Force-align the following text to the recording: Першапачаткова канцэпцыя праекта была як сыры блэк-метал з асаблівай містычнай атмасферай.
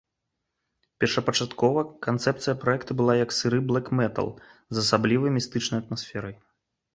Першапачаткова 1.01 1.83
канцэпцыя 2.07 2.55
праекта 2.63 2.91
была 3.01 3.13
як 3.19 3.31
сыры 3.41 3.59
блэк-метал 3.73 4.33
з 4.47 4.75
асаблівай 4.87 5.31
містычнай 5.37 5.79
атмасферай. 5.83 6.35